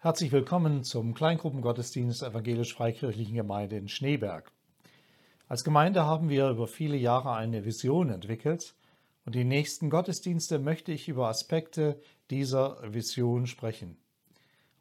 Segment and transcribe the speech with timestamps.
[0.00, 4.52] Herzlich willkommen zum Kleingruppengottesdienst der Evangelisch-Freikirchlichen Gemeinde in Schneeberg.
[5.48, 8.76] Als Gemeinde haben wir über viele Jahre eine Vision entwickelt
[9.26, 12.00] und die nächsten Gottesdienste möchte ich über Aspekte
[12.30, 13.96] dieser Vision sprechen.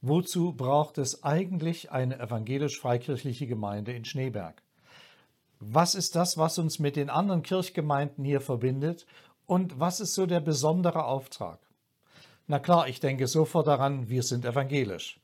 [0.02, 4.62] Wozu braucht es eigentlich eine evangelisch-freikirchliche Gemeinde in Schneeberg?
[5.60, 9.08] Was ist das, was uns mit den anderen Kirchgemeinden hier verbindet
[9.48, 11.67] und was ist so der besondere Auftrag?
[12.50, 15.20] Na klar, ich denke sofort daran, wir sind evangelisch.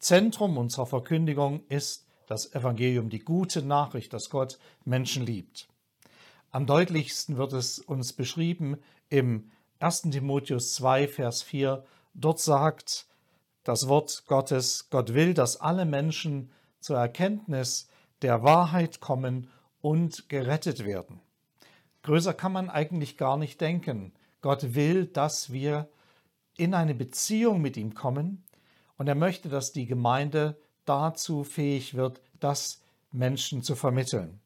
[0.00, 5.68] Zentrum unserer Verkündigung ist das Evangelium, die gute Nachricht, dass Gott Menschen liebt.
[6.50, 10.02] Am deutlichsten wird es uns beschrieben im 1.
[10.02, 11.84] Timotheus 2, Vers 4.
[12.12, 13.06] Dort sagt
[13.62, 17.88] das Wort Gottes, Gott will, dass alle Menschen zur Erkenntnis
[18.22, 19.48] der Wahrheit kommen
[19.80, 21.20] und gerettet werden.
[22.02, 24.12] Größer kann man eigentlich gar nicht denken.
[24.40, 25.88] Gott will, dass wir
[26.56, 28.44] in eine Beziehung mit ihm kommen
[28.96, 34.40] und er möchte, dass die Gemeinde dazu fähig wird, das Menschen zu vermitteln.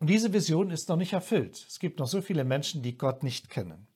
[0.00, 1.64] Und diese Vision ist noch nicht erfüllt.
[1.68, 3.86] Es gibt noch so viele Menschen, die Gott nicht kennen.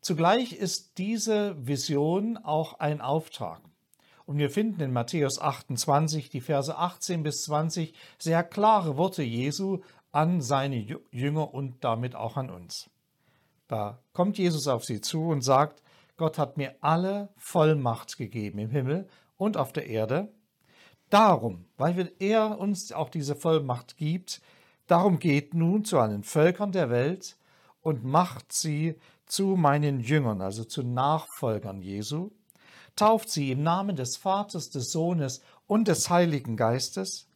[0.00, 3.60] Zugleich ist diese Vision auch ein Auftrag.
[4.24, 9.80] Und wir finden in Matthäus 28, die Verse 18 bis 20, sehr klare Worte Jesu
[10.12, 12.88] an seine Jünger und damit auch an uns.
[13.68, 15.82] Da kommt Jesus auf sie zu und sagt,
[16.16, 20.32] Gott hat mir alle Vollmacht gegeben im Himmel und auf der Erde.
[21.10, 24.40] Darum, weil er uns auch diese Vollmacht gibt,
[24.86, 27.36] darum geht nun zu allen Völkern der Welt
[27.80, 32.30] und macht sie zu meinen Jüngern, also zu Nachfolgern Jesu,
[32.96, 37.28] tauft sie im Namen des Vaters, des Sohnes und des Heiligen Geistes,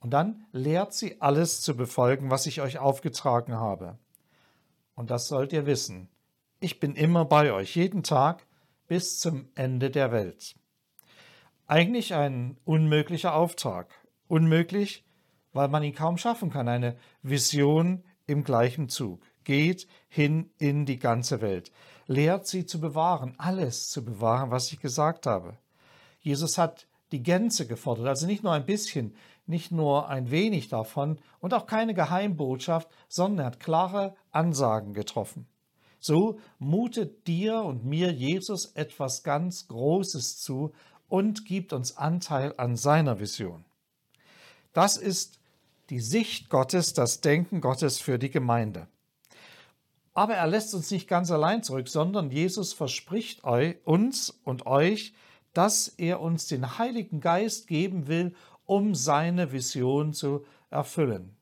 [0.00, 3.98] und dann lehrt sie alles zu befolgen, was ich euch aufgetragen habe.
[4.94, 6.08] Und das sollt ihr wissen,
[6.66, 8.44] ich bin immer bei euch, jeden Tag
[8.88, 10.56] bis zum Ende der Welt.
[11.68, 13.94] Eigentlich ein unmöglicher Auftrag.
[14.26, 15.04] Unmöglich,
[15.52, 16.66] weil man ihn kaum schaffen kann.
[16.66, 19.22] Eine Vision im gleichen Zug.
[19.44, 21.70] Geht hin in die ganze Welt.
[22.08, 25.58] Lehrt sie zu bewahren, alles zu bewahren, was ich gesagt habe.
[26.18, 29.14] Jesus hat die Gänze gefordert, also nicht nur ein bisschen,
[29.46, 35.46] nicht nur ein wenig davon und auch keine Geheimbotschaft, sondern er hat klare Ansagen getroffen.
[36.06, 40.72] So mutet dir und mir Jesus etwas ganz Großes zu
[41.08, 43.64] und gibt uns Anteil an seiner Vision.
[44.72, 45.40] Das ist
[45.90, 48.86] die Sicht Gottes, das Denken Gottes für die Gemeinde.
[50.14, 55.12] Aber er lässt uns nicht ganz allein zurück, sondern Jesus verspricht uns und euch,
[55.54, 58.32] dass er uns den Heiligen Geist geben will,
[58.64, 61.34] um seine Vision zu erfüllen.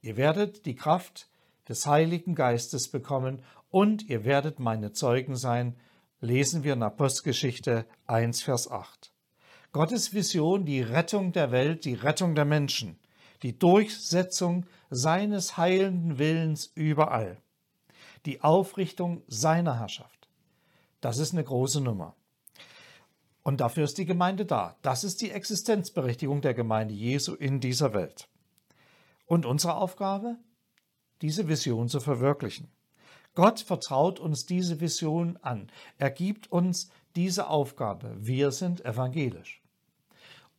[0.00, 1.28] Ihr werdet die Kraft
[1.68, 5.76] des Heiligen Geistes bekommen und ihr werdet meine Zeugen sein,
[6.20, 9.12] lesen wir in Apostelgeschichte 1, Vers 8.
[9.72, 12.98] Gottes Vision, die Rettung der Welt, die Rettung der Menschen,
[13.42, 17.42] die Durchsetzung seines heilenden Willens überall,
[18.24, 20.28] die Aufrichtung seiner Herrschaft.
[21.00, 22.14] Das ist eine große Nummer.
[23.42, 24.76] Und dafür ist die Gemeinde da.
[24.82, 28.28] Das ist die Existenzberechtigung der Gemeinde Jesu in dieser Welt.
[29.26, 30.36] Und unsere Aufgabe?
[31.22, 32.68] Diese Vision zu verwirklichen.
[33.34, 35.70] Gott vertraut uns diese Vision an.
[35.98, 38.14] Er gibt uns diese Aufgabe.
[38.18, 39.62] Wir sind evangelisch.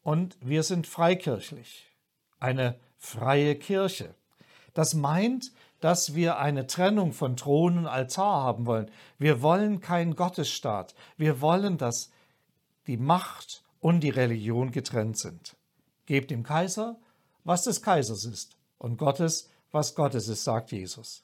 [0.03, 1.88] Und wir sind freikirchlich.
[2.40, 4.13] Eine freie Kirche.
[4.73, 8.91] Das meint, dass wir eine Trennung von Thron und Altar haben wollen.
[9.18, 10.95] Wir wollen keinen Gottesstaat.
[11.18, 12.12] Wir wollen, dass
[12.88, 15.56] die Macht und die Religion getrennt sind.
[16.06, 16.97] Gebt dem Kaiser,
[17.44, 21.23] was des Kaisers ist, und Gottes, was Gottes ist, sagt Jesus.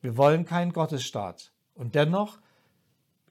[0.00, 2.38] Wir wollen keinen Gottesstaat und dennoch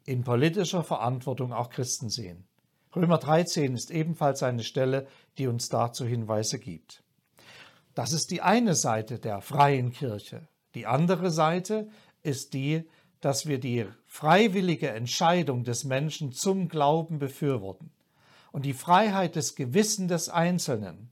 [0.06, 2.48] in politischer Verantwortung auch Christen sehen.
[2.96, 5.08] Römer 13 ist ebenfalls eine Stelle,
[5.38, 7.04] die uns dazu Hinweise gibt.
[7.94, 10.48] Das ist die eine Seite der freien Kirche.
[10.76, 11.90] Die andere Seite
[12.24, 12.88] ist die,
[13.22, 17.92] dass wir die freiwillige Entscheidung des Menschen zum Glauben befürworten
[18.52, 21.10] und die Freiheit des Gewissens des Einzelnen.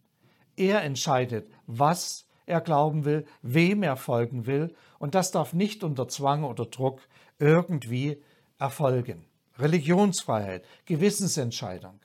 [0.55, 6.07] Er entscheidet, was er glauben will, wem er folgen will, und das darf nicht unter
[6.07, 7.01] Zwang oder Druck
[7.39, 8.21] irgendwie
[8.59, 9.25] erfolgen.
[9.57, 11.99] Religionsfreiheit, Gewissensentscheidung.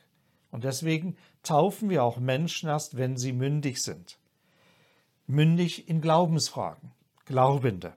[0.50, 4.19] Und deswegen taufen wir auch Menschen erst, wenn sie mündig sind.
[5.26, 6.92] Mündig in Glaubensfragen,
[7.25, 7.94] Glaubende.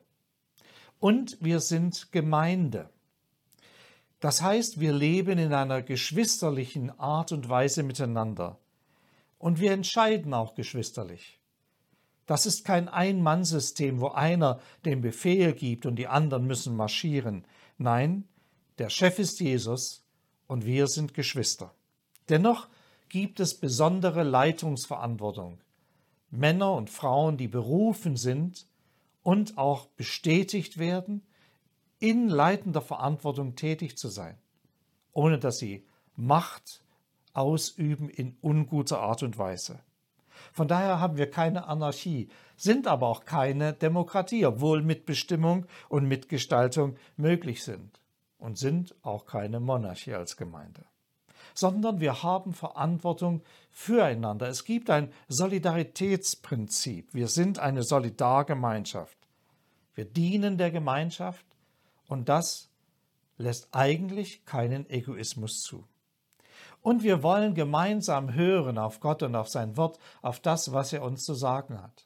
[1.00, 2.90] Und wir sind Gemeinde.
[4.19, 8.57] Das heißt, wir leben in einer geschwisterlichen Art und Weise miteinander.
[9.38, 11.42] Und wir entscheiden auch geschwisterlich.
[12.25, 17.46] Das ist kein Ein-Mann-System, wo einer den Befehl gibt und die anderen müssen marschieren.
[17.78, 18.28] Nein,
[18.78, 20.06] der Chef ist Jesus
[20.48, 21.74] und wir sind Geschwister.
[22.30, 22.68] Dennoch
[23.10, 25.60] gibt es besondere Leitungsverantwortung.
[26.31, 28.66] Männer und Frauen, die berufen sind
[29.22, 31.22] und auch bestätigt werden,
[32.00, 34.38] in leitender Verantwortung tätig zu sein,
[35.12, 35.86] ohne dass sie
[36.16, 36.84] Macht
[37.34, 39.80] ausüben in unguter Art und Weise.
[40.54, 46.96] Von daher haben wir keine Anarchie, sind aber auch keine Demokratie, obwohl Mitbestimmung und Mitgestaltung
[47.18, 48.00] möglich sind
[48.38, 50.86] und sind auch keine Monarchie als Gemeinde
[51.54, 54.48] sondern wir haben Verantwortung füreinander.
[54.48, 57.14] Es gibt ein Solidaritätsprinzip.
[57.14, 59.18] Wir sind eine Solidargemeinschaft.
[59.96, 61.46] Wir dienen der Gemeinschaft
[62.08, 62.70] und das
[63.38, 65.88] lässt eigentlich keinen Egoismus zu.
[66.83, 71.01] Und wir wollen gemeinsam hören auf Gott und auf sein Wort, auf das, was er
[71.01, 72.06] uns zu sagen hat.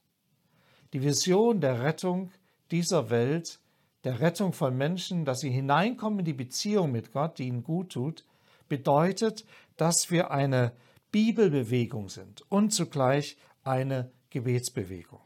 [0.94, 2.32] Die Vision der Rettung
[2.72, 3.60] dieser Welt,
[4.04, 7.92] der Rettung von Menschen, dass sie hineinkommen in die Beziehung mit Gott, die ihnen gut
[7.94, 8.24] tut,
[8.70, 9.46] bedeutet,
[9.78, 10.74] dass wir eine
[11.12, 15.22] Bibelbewegung sind und zugleich eine Gebetsbewegung.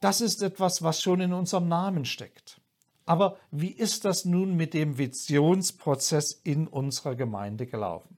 [0.00, 2.60] Das ist etwas, was schon in unserem Namen steckt.
[3.06, 8.16] Aber wie ist das nun mit dem Visionsprozess in unserer Gemeinde gelaufen?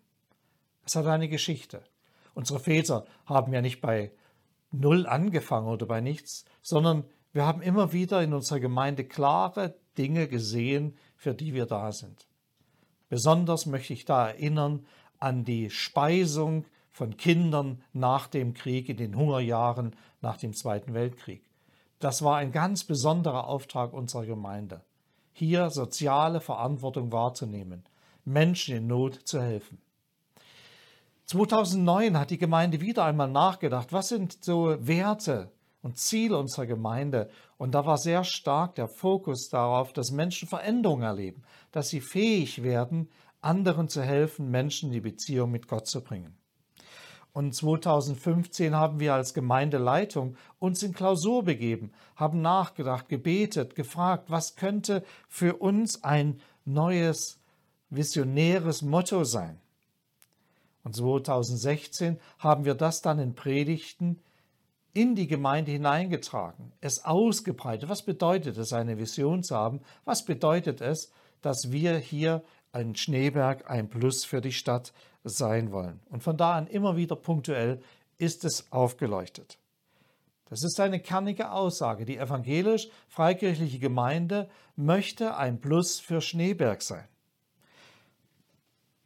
[0.85, 1.83] Es hat eine Geschichte.
[2.35, 4.13] Unsere Väter haben ja nicht bei
[4.71, 10.29] Null angefangen oder bei nichts, sondern wir haben immer wieder in unserer Gemeinde klare Dinge
[10.29, 12.27] gesehen, für die wir da sind.
[13.09, 14.87] Besonders möchte ich da erinnern
[15.19, 21.43] an die Speisung von Kindern nach dem Krieg, in den Hungerjahren nach dem Zweiten Weltkrieg.
[21.99, 24.83] Das war ein ganz besonderer Auftrag unserer Gemeinde,
[25.33, 27.85] hier soziale Verantwortung wahrzunehmen,
[28.25, 29.79] Menschen in Not zu helfen.
[31.25, 35.51] 2009 hat die Gemeinde wieder einmal nachgedacht, was sind so Werte
[35.83, 37.31] und Ziele unserer Gemeinde.
[37.59, 42.63] Und da war sehr stark der Fokus darauf, dass Menschen Veränderungen erleben, dass sie fähig
[42.63, 43.09] werden,
[43.41, 46.37] anderen zu helfen, Menschen in die Beziehung mit Gott zu bringen.
[47.37, 54.57] Und 2015 haben wir als Gemeindeleitung uns in Klausur begeben, haben nachgedacht, gebetet, gefragt, was
[54.57, 57.39] könnte für uns ein neues
[57.91, 59.61] visionäres Motto sein.
[60.83, 64.19] Und 2016 haben wir das dann in Predigten
[64.95, 67.91] in die Gemeinde hineingetragen, es ausgebreitet.
[67.91, 69.83] Was bedeutet es, eine Vision zu haben?
[70.07, 71.13] Was bedeutet es,
[71.43, 72.43] dass wir hier
[72.77, 74.93] ein Schneeberg, ein Plus für die Stadt
[75.25, 76.01] sein wollen?
[76.11, 77.81] Und von da an immer wieder punktuell
[78.19, 79.59] ist es aufgeleuchtet.
[80.49, 82.05] Das ist eine kernige Aussage.
[82.05, 87.09] Die evangelisch-freikirchliche Gemeinde möchte ein Plus für Schneeberg sein.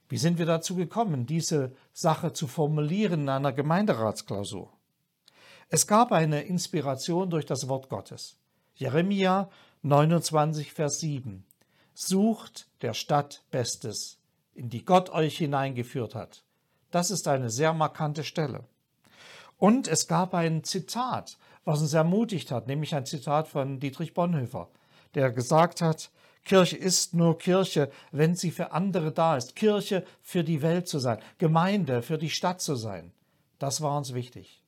[0.08, 4.70] Wie sind wir dazu gekommen, diese Sache zu formulieren in einer Gemeinderatsklausur?
[5.68, 8.36] Es gab eine Inspiration durch das Wort Gottes.
[8.74, 9.48] Jeremia
[9.82, 11.46] 29, Vers 7.
[11.94, 14.18] Sucht der Stadt Bestes,
[14.54, 16.42] in die Gott euch hineingeführt hat.
[16.90, 18.64] Das ist eine sehr markante Stelle.
[19.58, 24.68] Und es gab ein Zitat, was uns ermutigt hat, nämlich ein Zitat von Dietrich Bonhoeffer,
[25.14, 26.10] der gesagt hat,
[26.44, 29.56] Kirche ist nur Kirche, wenn sie für andere da ist.
[29.56, 33.12] Kirche für die Welt zu sein, Gemeinde für die Stadt zu sein.
[33.58, 34.62] Das war uns wichtig.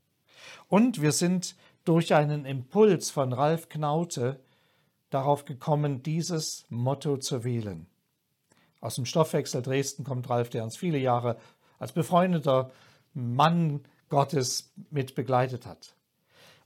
[0.69, 4.38] Und wir sind durch einen Impuls von Ralf Knaute
[5.12, 7.86] darauf gekommen, dieses Motto zu wählen.
[8.80, 11.36] Aus dem Stoffwechsel Dresden kommt Ralf, der uns viele Jahre
[11.78, 12.70] als befreundeter
[13.14, 15.94] Mann Gottes mit begleitet hat.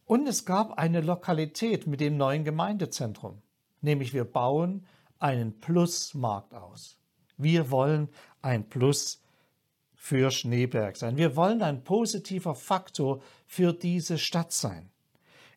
[0.05, 3.43] Und es gab eine Lokalität mit dem neuen Gemeindezentrum,
[3.81, 4.87] nämlich wir bauen
[5.19, 6.99] einen Plusmarkt aus.
[7.37, 8.09] Wir wollen
[8.41, 9.23] ein Plus
[9.95, 11.17] für Schneeberg sein.
[11.17, 14.91] Wir wollen ein positiver Faktor für diese Stadt sein,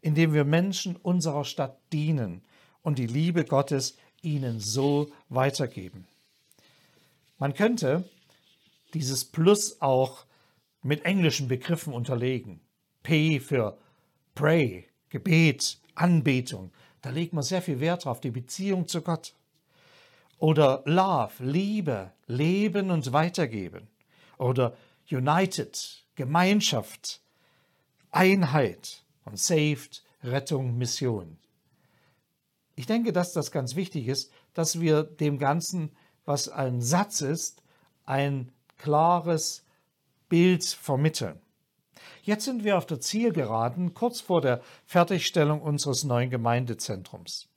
[0.01, 2.41] indem wir Menschen unserer Stadt dienen
[2.81, 6.07] und die Liebe Gottes ihnen so weitergeben.
[7.38, 8.09] Man könnte
[8.93, 10.25] dieses Plus auch
[10.81, 12.62] mit englischen Begriffen unterlegen.
[13.03, 13.77] P für
[14.36, 16.71] Pray, Gebet, Anbetung.
[17.01, 19.33] Da legt man sehr viel Wert drauf, die Beziehung zu Gott.
[20.38, 23.88] Oder Love, Liebe, Leben und Weitergeben
[24.38, 24.75] oder
[25.12, 27.19] United, Gemeinschaft,
[28.12, 31.38] Einheit und Saved, Rettung, Mission.
[32.79, 35.91] Ich denke, dass das ganz wichtig ist, dass wir dem Ganzen,
[36.24, 37.62] was ein Satz ist,
[38.05, 39.65] ein klares
[40.29, 41.41] Bild vermitteln.
[42.24, 47.50] Jetzt sind wir auf der Zielgeraden, kurz vor der Fertigstellung unseres neuen Gemeindezentrums,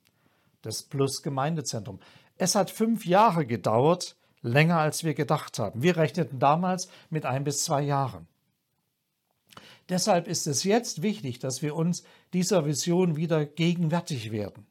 [0.61, 2.01] das Plus Gemeindezentrum.
[2.35, 5.81] Es hat fünf Jahre gedauert, länger als wir gedacht haben.
[5.81, 8.27] Wir rechneten damals mit ein bis zwei Jahren.
[9.87, 12.03] Deshalb ist es jetzt wichtig, dass wir uns
[12.33, 14.67] dieser Vision wieder gegenwärtig werden.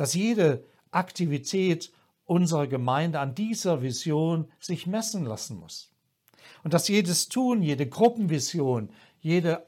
[0.00, 1.92] Dass jede Aktivität
[2.24, 5.92] unsere Gemeinde an dieser Vision sich messen lassen muss.
[6.64, 8.88] Und dass jedes Tun, jede Gruppenvision,
[9.20, 9.66] jede,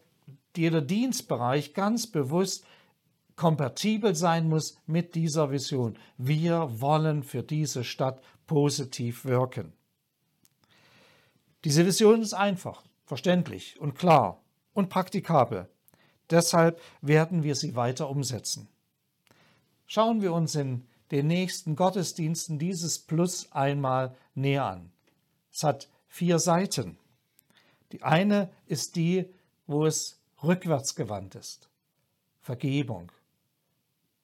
[0.56, 2.64] jeder Dienstbereich ganz bewusst
[3.36, 5.98] kompatibel sein muss mit dieser Vision.
[6.16, 9.74] Wir wollen für diese Stadt positiv wirken.
[11.66, 15.68] Diese Vision ist einfach, verständlich und klar und praktikabel.
[16.30, 18.71] Deshalb werden wir sie weiter umsetzen.
[19.94, 24.90] Schauen wir uns in den nächsten Gottesdiensten dieses Plus einmal näher an.
[25.52, 26.96] Es hat vier Seiten.
[27.92, 29.26] Die eine ist die,
[29.66, 31.68] wo es rückwärts gewandt ist.
[32.40, 33.12] Vergebung,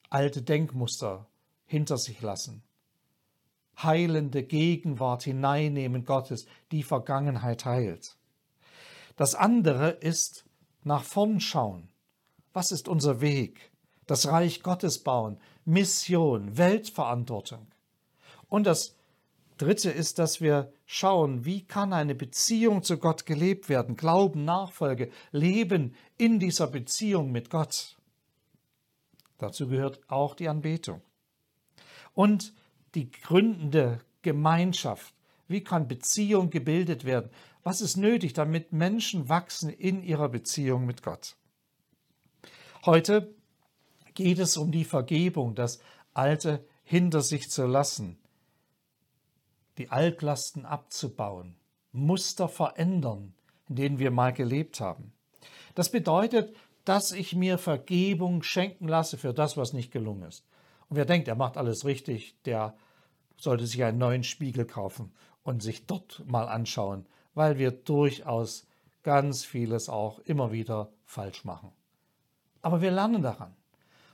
[0.09, 1.27] alte Denkmuster
[1.67, 2.63] hinter sich lassen,
[3.77, 8.17] heilende Gegenwart hineinnehmen Gottes, die Vergangenheit heilt.
[9.17, 10.47] Das andere ist
[10.83, 11.91] nach vorn schauen.
[12.55, 13.71] Was ist unser Weg?
[14.09, 17.67] Das Reich Gottes bauen, Mission, Weltverantwortung.
[18.49, 18.97] Und das
[19.59, 25.11] Dritte ist, dass wir schauen, wie kann eine Beziehung zu Gott gelebt werden, Glauben, Nachfolge,
[25.31, 27.97] Leben in dieser Beziehung mit Gott.
[29.37, 31.03] Dazu gehört auch die Anbetung.
[32.15, 32.55] Und
[32.95, 35.13] die gründende Gemeinschaft.
[35.49, 37.31] Wie kann Beziehung gebildet werden?
[37.63, 41.37] Was ist nötig, damit Menschen wachsen in ihrer Beziehung mit Gott?
[42.87, 43.35] Heute
[44.19, 45.79] geht es um die Vergebung, das
[46.13, 48.19] Alte hinter sich zu lassen,
[49.79, 51.55] die Altlasten abzubauen,
[51.93, 53.33] Muster verändern,
[53.69, 55.13] in denen wir mal gelebt haben.
[55.77, 56.53] Das bedeutet,
[56.85, 60.45] dass ich mir Vergebung schenken lasse für das, was nicht gelungen ist.
[60.89, 62.77] Und wer denkt, er macht alles richtig, der
[63.37, 65.13] sollte sich einen neuen Spiegel kaufen
[65.45, 68.67] und sich dort mal anschauen, weil wir durchaus
[69.05, 71.71] ganz vieles auch immer wieder falsch machen.
[72.63, 73.55] Aber wir lernen daran.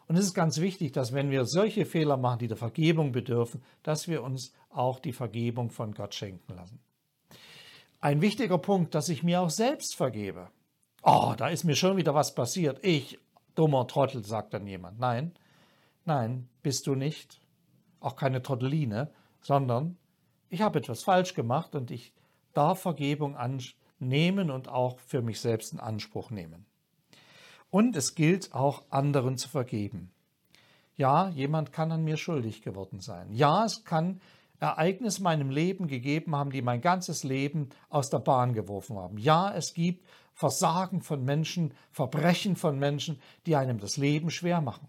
[0.06, 3.62] Und es ist ganz wichtig, dass wenn wir solche Fehler machen, die der Vergebung bedürfen,
[3.82, 6.78] dass wir uns auch die Vergebung von Gott schenken lassen.
[8.00, 10.50] Ein wichtiger Punkt, dass ich mir auch selbst vergebe.
[11.02, 12.84] Oh, da ist mir schon wieder was passiert.
[12.84, 13.18] Ich,
[13.54, 14.98] dummer Trottel, sagt dann jemand.
[14.98, 15.32] Nein,
[16.04, 17.40] nein, bist du nicht.
[18.00, 19.96] Auch keine Trotteline, sondern
[20.50, 22.12] ich habe etwas falsch gemacht und ich
[22.52, 26.66] darf Vergebung annehmen und auch für mich selbst in Anspruch nehmen.
[27.74, 30.12] Und es gilt auch anderen zu vergeben.
[30.96, 33.32] Ja, jemand kann an mir schuldig geworden sein.
[33.32, 34.20] Ja, es kann
[34.60, 39.18] Ereignisse in meinem Leben gegeben haben, die mein ganzes Leben aus der Bahn geworfen haben.
[39.18, 44.86] Ja, es gibt Versagen von Menschen, Verbrechen von Menschen, die einem das Leben schwer machen.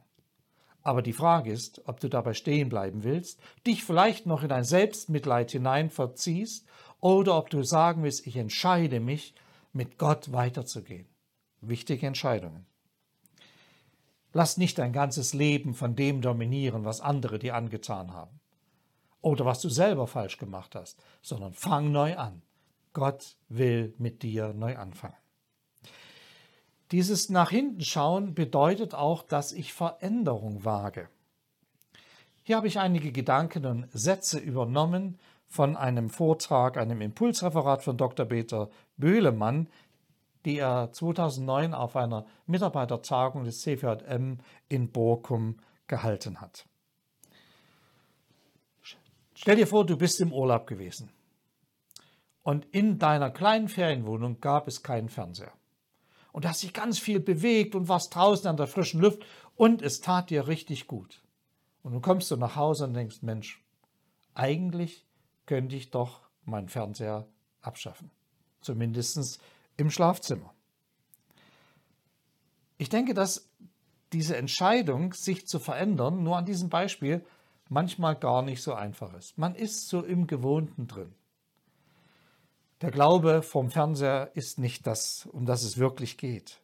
[0.84, 4.64] Aber die Frage ist, ob du dabei stehen bleiben willst, dich vielleicht noch in ein
[4.64, 6.68] Selbstmitleid hinein verziehst
[7.00, 9.34] oder ob du sagen willst, ich entscheide mich,
[9.74, 11.08] mit Gott weiterzugehen.
[11.62, 12.68] Wichtige Entscheidungen.
[14.38, 18.42] Lass nicht dein ganzes Leben von dem dominieren, was andere dir angetan haben
[19.22, 22.42] oder was du selber falsch gemacht hast, sondern fang neu an.
[22.92, 25.16] Gott will mit dir neu anfangen.
[26.92, 31.08] Dieses nach hinten schauen bedeutet auch, dass ich Veränderung wage.
[32.44, 38.26] Hier habe ich einige Gedanken und Sätze übernommen von einem Vortrag, einem Impulsreferat von Dr.
[38.26, 39.70] Peter Böhlemann,
[40.46, 44.38] die er 2009 auf einer Mitarbeitertagung des CVM
[44.70, 46.66] in Borkum gehalten hat.
[49.34, 51.10] Stell dir vor, du bist im Urlaub gewesen
[52.44, 55.52] und in deiner kleinen Ferienwohnung gab es keinen Fernseher.
[56.32, 59.26] Und du hast dich ganz viel bewegt und warst draußen an der frischen Luft
[59.56, 61.22] und es tat dir richtig gut.
[61.82, 63.64] Und nun kommst du nach Hause und denkst, Mensch,
[64.34, 65.06] eigentlich
[65.46, 67.28] könnte ich doch meinen Fernseher
[67.62, 68.12] abschaffen.
[68.62, 69.40] Zumindest
[69.78, 70.54] im Schlafzimmer.
[72.78, 73.50] Ich denke, dass
[74.14, 77.26] diese Entscheidung, sich zu verändern, nur an diesem Beispiel
[77.70, 79.38] manchmal gar nicht so einfach ist.
[79.38, 81.14] Man ist so im Gewohnten drin.
[82.82, 86.62] Der Glaube vom Fernseher ist nicht das, um das es wirklich geht,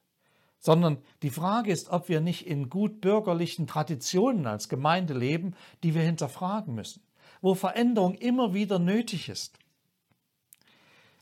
[0.60, 5.96] sondern die Frage ist, ob wir nicht in gut bürgerlichen Traditionen als Gemeinde leben, die
[5.96, 7.02] wir hinterfragen müssen,
[7.42, 9.58] wo Veränderung immer wieder nötig ist.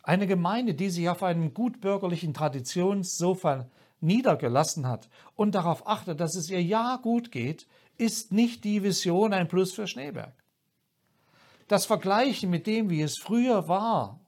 [0.09, 3.69] Eine Gemeinde, die sich auf einem gutbürgerlichen Traditionssofa
[4.01, 9.33] niedergelassen hat und darauf achtet, dass es ihr ja gut geht, ist nicht die Vision
[9.33, 10.33] ein Plus für Schneeberg.
[11.67, 14.19] Das Vergleichen mit dem, wie es früher war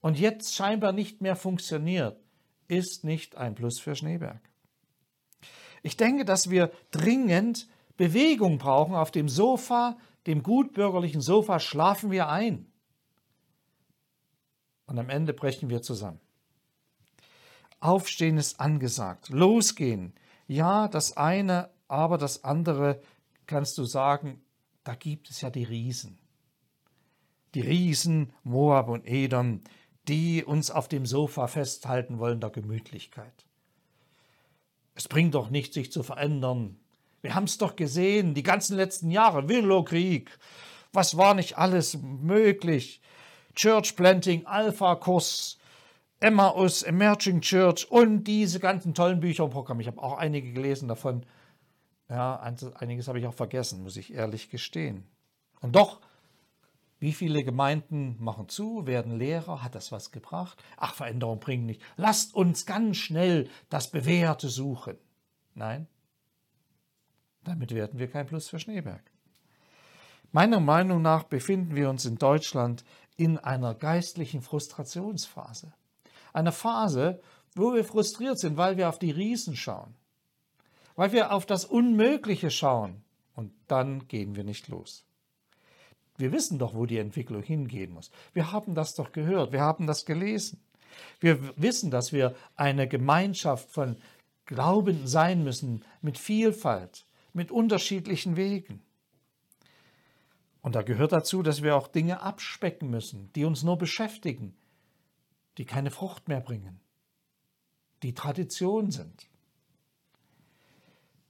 [0.00, 2.18] und jetzt scheinbar nicht mehr funktioniert,
[2.66, 4.40] ist nicht ein Plus für Schneeberg.
[5.84, 8.96] Ich denke, dass wir dringend Bewegung brauchen.
[8.96, 9.96] Auf dem Sofa,
[10.26, 12.71] dem gutbürgerlichen Sofa, schlafen wir ein
[14.92, 16.20] und am Ende brechen wir zusammen.
[17.80, 20.12] Aufstehen ist angesagt, losgehen.
[20.46, 23.00] Ja, das eine, aber das andere
[23.46, 24.44] kannst du sagen,
[24.84, 26.18] da gibt es ja die Riesen.
[27.54, 29.62] Die Riesen Moab und Edom,
[30.08, 33.46] die uns auf dem Sofa festhalten wollen der Gemütlichkeit.
[34.94, 36.78] Es bringt doch nichts, sich zu verändern.
[37.22, 40.38] Wir haben es doch gesehen, die ganzen letzten Jahre, Willowkrieg.
[40.92, 43.00] Was war nicht alles möglich?
[43.54, 45.58] Church Planting, Alpha-Kurs,
[46.20, 49.82] Emmaus, Emerging Church und diese ganzen tollen Bücher und Programme.
[49.82, 51.26] Ich habe auch einige gelesen davon.
[52.08, 52.40] Ja,
[52.74, 55.04] einiges habe ich auch vergessen, muss ich ehrlich gestehen.
[55.60, 56.00] Und doch,
[56.98, 59.62] wie viele Gemeinden machen zu, werden Lehrer?
[59.62, 60.62] Hat das was gebracht?
[60.76, 61.82] Ach, Veränderung bringt nicht.
[61.96, 64.96] Lasst uns ganz schnell das Bewährte suchen.
[65.54, 65.88] Nein,
[67.44, 69.02] damit werden wir kein Plus für Schneeberg.
[70.30, 72.84] Meiner Meinung nach befinden wir uns in Deutschland
[73.16, 75.72] in einer geistlichen Frustrationsphase.
[76.32, 77.20] Eine Phase,
[77.54, 79.94] wo wir frustriert sind, weil wir auf die Riesen schauen,
[80.96, 83.02] weil wir auf das Unmögliche schauen
[83.34, 85.04] und dann gehen wir nicht los.
[86.16, 88.10] Wir wissen doch, wo die Entwicklung hingehen muss.
[88.32, 90.60] Wir haben das doch gehört, wir haben das gelesen.
[91.20, 93.96] Wir wissen, dass wir eine Gemeinschaft von
[94.44, 98.82] Glauben sein müssen mit Vielfalt, mit unterschiedlichen Wegen.
[100.62, 104.54] Und da gehört dazu, dass wir auch Dinge abspecken müssen, die uns nur beschäftigen,
[105.58, 106.80] die keine Frucht mehr bringen,
[108.02, 109.28] die Tradition sind.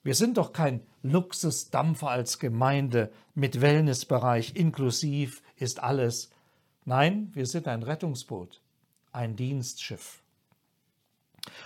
[0.03, 6.31] Wir sind doch kein Luxusdampfer als Gemeinde mit Wellnessbereich, inklusiv ist alles.
[6.85, 8.61] Nein, wir sind ein Rettungsboot,
[9.13, 10.23] ein Dienstschiff.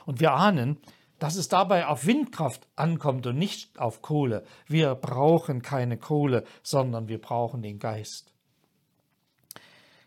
[0.04, 0.78] Und wir ahnen,
[1.18, 4.44] dass es dabei auf Windkraft ankommt und nicht auf Kohle.
[4.66, 8.32] Wir brauchen keine Kohle, sondern wir brauchen den Geist.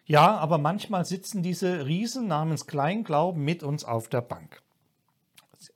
[0.06, 4.62] Ja, aber manchmal sitzen diese Riesen namens Kleinglauben mit uns auf der Bank.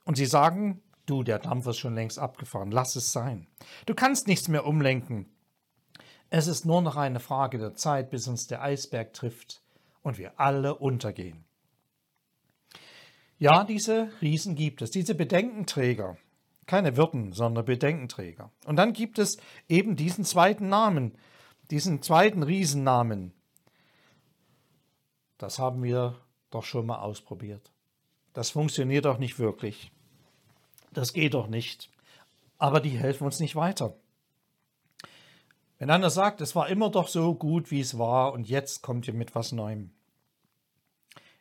[0.04, 3.46] Und sie sagen, du, der Dampf ist schon längst abgefahren, lass es sein.
[3.86, 5.26] Du kannst nichts mehr umlenken.
[6.30, 9.62] Es ist nur noch eine Frage der Zeit, bis uns der Eisberg trifft
[10.02, 11.44] und wir alle untergehen.
[13.38, 16.16] Ja, diese Riesen gibt es, diese Bedenkenträger.
[16.66, 18.50] Keine Wirten, sondern Bedenkenträger.
[18.64, 19.36] Und dann gibt es
[19.68, 21.18] eben diesen zweiten Namen,
[21.70, 23.32] diesen zweiten Riesennamen,
[25.38, 26.18] das haben wir
[26.50, 27.70] doch schon mal ausprobiert.
[28.32, 29.90] Das funktioniert doch nicht wirklich.
[30.92, 31.90] Das geht doch nicht.
[32.58, 33.94] Aber die helfen uns nicht weiter.
[35.78, 39.06] Wenn einer sagt, es war immer doch so gut, wie es war und jetzt kommt
[39.08, 39.90] ihr mit was Neuem.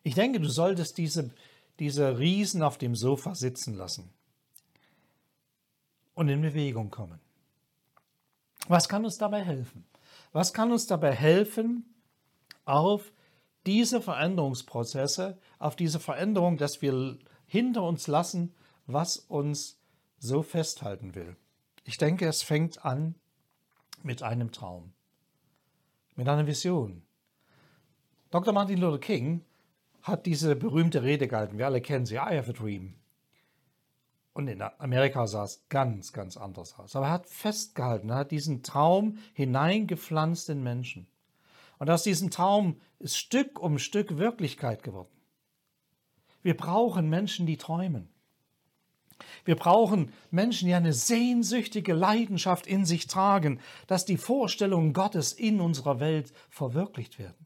[0.02, 1.32] Ich denke, du solltest diese,
[1.80, 4.14] diese Riesen auf dem Sofa sitzen lassen
[6.14, 7.20] und in Bewegung kommen.
[8.68, 9.86] Was kann uns dabei helfen?
[10.32, 11.94] Was kann uns dabei helfen,
[12.66, 13.12] auf
[13.66, 18.54] diese Veränderungsprozesse, auf diese Veränderung, dass wir hinter uns lassen,
[18.88, 19.80] was uns
[20.20, 21.36] so festhalten will.
[21.84, 23.16] Ich denke, es fängt an
[24.02, 24.94] mit einem Traum,
[26.16, 27.04] mit einer Vision.
[28.32, 28.54] Dr.
[28.54, 29.46] Martin Luther King
[30.04, 31.58] hat diese berühmte Rede gehalten.
[31.58, 32.96] Wir alle kennen sie, I have a dream.
[34.34, 36.96] Und in Amerika sah es ganz, ganz anders aus.
[36.96, 41.08] Aber er hat festgehalten, er hat diesen Traum hineingepflanzt in Menschen.
[41.78, 45.10] Und aus diesem Traum ist Stück um Stück Wirklichkeit geworden.
[46.42, 48.10] Wir brauchen Menschen, die träumen.
[49.46, 55.62] Wir brauchen Menschen, die eine sehnsüchtige Leidenschaft in sich tragen, dass die Vorstellungen Gottes in
[55.62, 57.43] unserer Welt verwirklicht werden.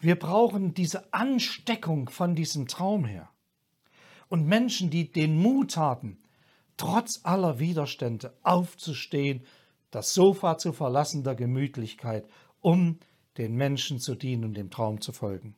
[0.00, 3.28] Wir brauchen diese Ansteckung von diesem Traum her.
[4.28, 6.22] Und Menschen, die den Mut haben,
[6.76, 9.44] trotz aller Widerstände aufzustehen,
[9.90, 12.26] das Sofa zu verlassen der Gemütlichkeit,
[12.60, 12.98] um
[13.36, 15.54] den Menschen zu dienen und dem Traum zu folgen.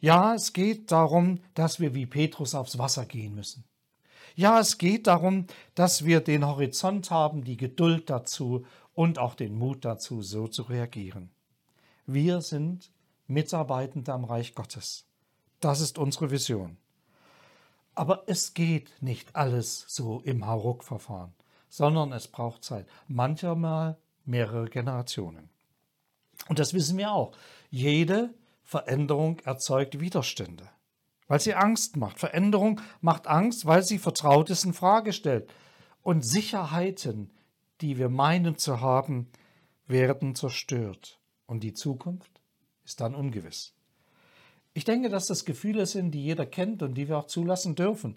[0.00, 3.64] Ja, es geht darum, dass wir wie Petrus aufs Wasser gehen müssen.
[4.36, 9.58] Ja, es geht darum, dass wir den Horizont haben, die Geduld dazu und auch den
[9.58, 11.30] Mut dazu, so zu reagieren.
[12.10, 12.90] Wir sind
[13.26, 15.04] Mitarbeitende am Reich Gottes.
[15.60, 16.78] Das ist unsere Vision.
[17.94, 21.34] Aber es geht nicht alles so im Hauruck-Verfahren,
[21.68, 22.88] sondern es braucht Zeit.
[23.08, 25.50] Manchmal mehrere Generationen.
[26.48, 27.36] Und das wissen wir auch.
[27.68, 28.32] Jede
[28.64, 30.66] Veränderung erzeugt Widerstände,
[31.26, 32.18] weil sie Angst macht.
[32.18, 35.52] Veränderung macht Angst, weil sie Vertrautes in Frage stellt.
[36.02, 37.34] Und Sicherheiten,
[37.82, 39.28] die wir meinen zu haben,
[39.86, 41.17] werden zerstört.
[41.48, 42.30] Und die Zukunft
[42.84, 43.72] ist dann ungewiss.
[44.74, 48.16] Ich denke, dass das Gefühle sind, die jeder kennt und die wir auch zulassen dürfen.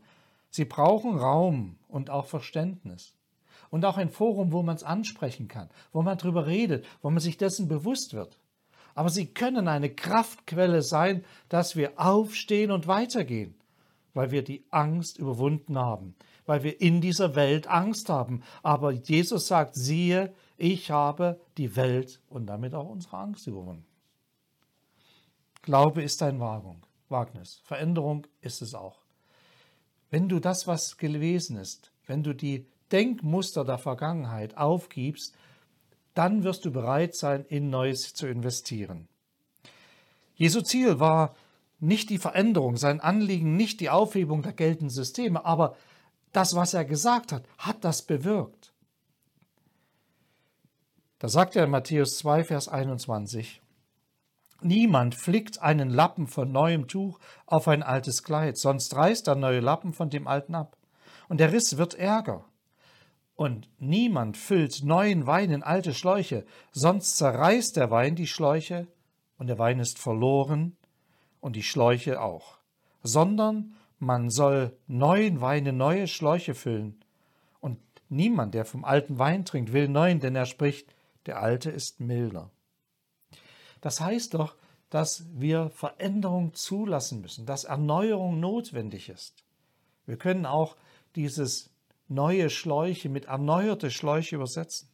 [0.51, 3.15] Sie brauchen Raum und auch Verständnis
[3.69, 7.21] und auch ein Forum, wo man es ansprechen kann, wo man darüber redet, wo man
[7.21, 8.37] sich dessen bewusst wird.
[8.93, 13.55] Aber sie können eine Kraftquelle sein, dass wir aufstehen und weitergehen,
[14.13, 16.15] weil wir die Angst überwunden haben,
[16.45, 18.43] weil wir in dieser Welt Angst haben.
[18.61, 23.83] Aber Jesus sagt, siehe, Ich habe die Welt und damit auch unsere Angst überwunden.
[25.63, 27.63] Glaube ist ein Wagung, Wagnis.
[27.63, 28.99] Veränderung ist es auch.
[30.11, 35.33] Wenn du das, was gewesen ist, wenn du die Denkmuster der Vergangenheit aufgibst,
[36.13, 39.07] dann wirst du bereit sein, in Neues zu investieren.
[40.35, 41.35] Jesu Ziel war
[41.79, 45.75] nicht die Veränderung, sein Anliegen nicht die Aufhebung der geltenden Systeme, aber
[46.33, 48.60] das, was er gesagt hat, hat das bewirkt.
[51.21, 53.61] Da sagt er in Matthäus 2, Vers 21,
[54.61, 59.59] Niemand flickt einen Lappen von neuem Tuch auf ein altes Kleid, sonst reißt der neue
[59.59, 60.77] Lappen von dem alten ab.
[61.29, 62.43] Und der Riss wird ärger.
[63.35, 68.87] Und niemand füllt neuen Wein in alte Schläuche, sonst zerreißt der Wein die Schläuche,
[69.37, 70.75] und der Wein ist verloren,
[71.39, 72.57] und die Schläuche auch.
[73.03, 76.99] Sondern man soll neuen Wein in neue Schläuche füllen.
[77.59, 77.77] Und
[78.09, 82.51] niemand, der vom alten Wein trinkt, will neuen, denn er spricht, der alte ist milder.
[83.81, 84.55] Das heißt doch,
[84.89, 89.43] dass wir Veränderung zulassen müssen, dass Erneuerung notwendig ist.
[90.05, 90.75] Wir können auch
[91.15, 91.69] dieses
[92.07, 94.89] neue Schläuche mit erneuerte Schläuche übersetzen.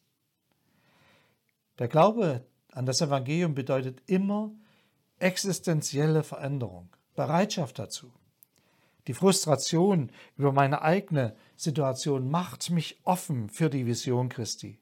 [1.79, 4.51] Der Glaube an das Evangelium bedeutet immer
[5.19, 8.11] existenzielle Veränderung, Bereitschaft dazu.
[9.07, 14.79] Die Frustration über meine eigene Situation macht mich offen für die Vision Christi.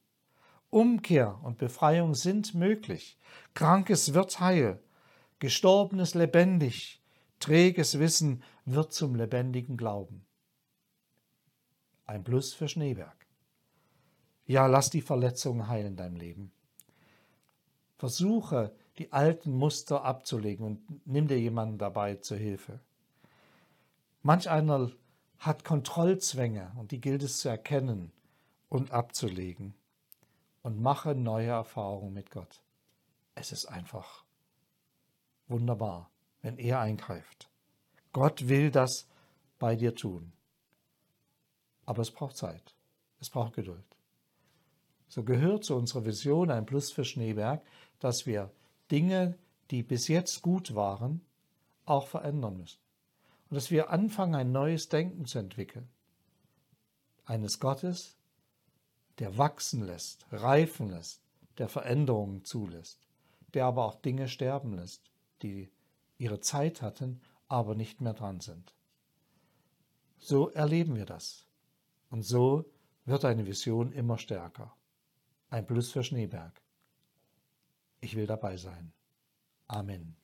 [0.75, 3.17] Umkehr und Befreiung sind möglich.
[3.53, 4.83] Krankes wird heil,
[5.39, 7.01] Gestorbenes lebendig,
[7.39, 10.25] träges Wissen wird zum lebendigen Glauben.
[12.05, 13.25] Ein Plus für Schneeberg.
[14.47, 16.51] Ja, lass die Verletzungen heilen in deinem Leben.
[17.95, 22.81] Versuche, die alten Muster abzulegen und nimm dir jemanden dabei zur Hilfe.
[24.23, 24.91] Manch einer
[25.37, 28.11] hat Kontrollzwänge und die gilt es zu erkennen
[28.67, 29.73] und abzulegen
[30.65, 32.63] und mache neue Erfahrungen mit Gott.
[33.35, 34.23] Es ist einfach
[35.47, 36.09] wunderbar,
[36.41, 37.51] wenn er eingreift.
[38.13, 39.07] Gott will das
[39.59, 40.33] bei dir tun.
[41.85, 42.73] Aber es braucht Zeit.
[43.19, 43.85] Es braucht Geduld.
[45.07, 47.63] So gehört zu unserer Vision ein Plus für Schneeberg,
[47.99, 48.51] dass wir
[48.89, 49.37] Dinge,
[49.69, 51.21] die bis jetzt gut waren,
[51.85, 52.79] auch verändern müssen.
[53.51, 55.87] Und dass wir anfangen, ein neues Denken zu entwickeln.
[57.23, 58.17] Eines Gottes,
[59.19, 61.21] der wachsen lässt, reifen lässt,
[61.57, 63.07] der Veränderungen zulässt,
[63.53, 65.71] der aber auch Dinge sterben lässt, die
[66.17, 68.75] ihre Zeit hatten, aber nicht mehr dran sind.
[70.17, 71.45] So erleben wir das.
[72.09, 72.65] Und so
[73.05, 74.75] wird eine Vision immer stärker.
[75.49, 76.61] Ein Plus für Schneeberg.
[77.99, 78.93] Ich will dabei sein.
[79.67, 80.15] Amen.